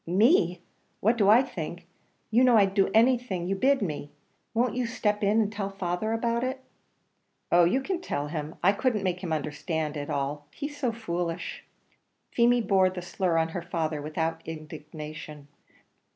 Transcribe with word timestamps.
"Me! 0.07 0.59
what 0.99 1.15
do 1.15 1.29
I 1.29 1.43
think? 1.43 1.85
you 2.31 2.43
know 2.43 2.57
I'd 2.57 2.73
do 2.73 2.89
anything 2.91 3.45
you 3.45 3.55
bid 3.55 3.83
me. 3.83 4.09
Won't 4.51 4.73
you 4.75 4.87
step 4.87 5.21
in 5.23 5.39
and 5.39 5.51
tell 5.53 5.69
father 5.69 6.11
about 6.11 6.43
it?" 6.43 6.59
"Oh, 7.51 7.65
you 7.65 7.81
can 7.81 8.01
tell 8.01 8.25
him. 8.27 8.55
I 8.63 8.71
couldn't 8.71 9.03
make 9.03 9.19
him 9.19 9.31
understand 9.31 9.95
it 9.95 9.99
at 9.99 10.09
all, 10.09 10.47
he's 10.55 10.75
so 10.75 10.91
foolish." 10.91 11.63
Feemy 12.31 12.61
bore 12.61 12.89
the 12.89 13.03
slur 13.03 13.37
on 13.37 13.49
her 13.49 13.61
father 13.61 14.01
without 14.01 14.41
indignation. 14.43 15.47